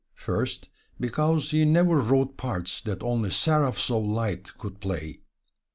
[0.15, 5.19] First, because he never wrote parts that only seraphs of light could play.